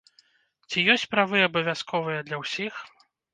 [0.69, 2.73] Ці ёсць правы абавязковыя для ўсіх?